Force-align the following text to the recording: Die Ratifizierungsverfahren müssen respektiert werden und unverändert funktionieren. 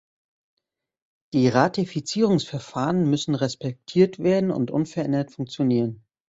Die 1.31 1.47
Ratifizierungsverfahren 1.47 3.07
müssen 3.07 3.35
respektiert 3.35 4.17
werden 4.17 4.49
und 4.49 4.71
unverändert 4.71 5.29
funktionieren. 5.31 6.03